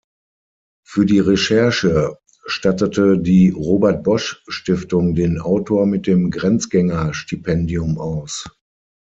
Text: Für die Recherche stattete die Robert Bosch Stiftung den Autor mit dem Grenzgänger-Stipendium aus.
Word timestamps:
Für 0.83 1.05
die 1.05 1.19
Recherche 1.19 2.17
stattete 2.47 3.19
die 3.19 3.49
Robert 3.51 4.01
Bosch 4.03 4.41
Stiftung 4.47 5.13
den 5.13 5.39
Autor 5.39 5.85
mit 5.85 6.07
dem 6.07 6.31
Grenzgänger-Stipendium 6.31 7.99
aus. 7.99 8.49